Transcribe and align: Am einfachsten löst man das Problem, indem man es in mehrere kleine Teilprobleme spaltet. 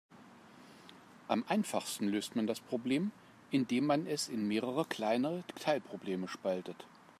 Am 1.27 1.45
einfachsten 1.47 2.07
löst 2.07 2.35
man 2.35 2.47
das 2.47 2.59
Problem, 2.59 3.11
indem 3.51 3.85
man 3.85 4.07
es 4.07 4.29
in 4.29 4.47
mehrere 4.47 4.83
kleine 4.85 5.43
Teilprobleme 5.59 6.27
spaltet. 6.27 6.87